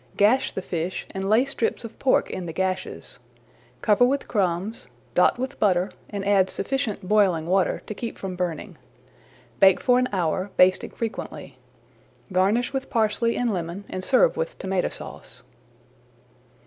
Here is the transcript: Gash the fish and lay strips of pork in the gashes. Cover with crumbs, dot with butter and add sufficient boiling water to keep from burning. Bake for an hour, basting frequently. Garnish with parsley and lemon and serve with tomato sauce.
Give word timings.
Gash 0.17 0.51
the 0.51 0.63
fish 0.63 1.05
and 1.11 1.29
lay 1.29 1.45
strips 1.45 1.83
of 1.85 1.99
pork 1.99 2.31
in 2.31 2.47
the 2.47 2.53
gashes. 2.53 3.19
Cover 3.83 4.03
with 4.03 4.27
crumbs, 4.27 4.87
dot 5.13 5.37
with 5.37 5.59
butter 5.59 5.91
and 6.09 6.25
add 6.27 6.49
sufficient 6.49 7.07
boiling 7.07 7.45
water 7.45 7.83
to 7.85 7.93
keep 7.93 8.17
from 8.17 8.35
burning. 8.35 8.79
Bake 9.59 9.79
for 9.79 9.99
an 9.99 10.09
hour, 10.11 10.49
basting 10.57 10.89
frequently. 10.89 11.59
Garnish 12.33 12.73
with 12.73 12.89
parsley 12.89 13.37
and 13.37 13.53
lemon 13.53 13.83
and 13.91 14.03
serve 14.03 14.37
with 14.37 14.57
tomato 14.57 14.89
sauce. 14.89 15.43